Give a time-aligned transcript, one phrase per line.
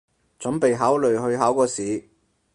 [0.39, 2.05] 準備考慮去考個試